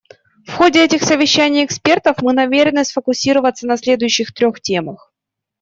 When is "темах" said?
4.59-5.13